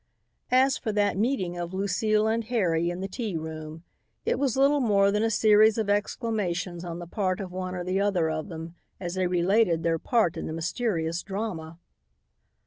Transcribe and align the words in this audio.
As 0.49 0.79
for 0.79 0.91
that 0.93 1.15
meeting 1.15 1.59
of 1.59 1.75
Lucile 1.75 2.25
and 2.25 2.43
Harry 2.45 2.89
in 2.89 3.01
the 3.01 3.07
tea 3.07 3.37
room, 3.37 3.83
it 4.25 4.39
was 4.39 4.57
little 4.57 4.79
more 4.79 5.11
than 5.11 5.21
a 5.21 5.29
series 5.29 5.77
of 5.77 5.91
exclamations 5.91 6.83
on 6.83 6.97
the 6.97 7.05
part 7.05 7.39
of 7.39 7.51
one 7.51 7.75
or 7.75 7.83
the 7.83 8.01
other 8.01 8.27
of 8.27 8.49
them 8.49 8.73
as 8.99 9.13
they 9.13 9.27
related 9.27 9.83
their 9.83 9.99
part 9.99 10.37
in 10.37 10.47
the 10.47 10.53
mysterious 10.53 11.21
drama. 11.21 11.77